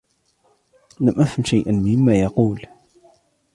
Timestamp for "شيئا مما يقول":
1.45-2.61